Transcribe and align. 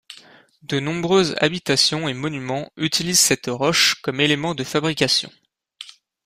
De 0.63 0.79
nombreuses 0.79 1.35
habitations 1.41 2.09
et 2.09 2.15
monuments 2.15 2.71
utilisent 2.75 3.19
cette 3.19 3.45
roche 3.45 4.01
comme 4.01 4.19
élément 4.19 4.55
de 4.55 4.63
fabrication. 4.63 5.31